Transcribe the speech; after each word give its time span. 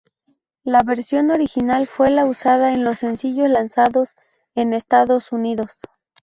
La 0.63 0.81
versión 0.83 1.29
original 1.29 1.85
fue 1.85 2.09
la 2.09 2.25
usada 2.25 2.73
en 2.73 2.83
los 2.83 2.97
sencillos 2.97 3.47
lanzados 3.49 4.09
en 4.55 4.73
Estados 4.73 5.31
Unidos. 5.31 5.77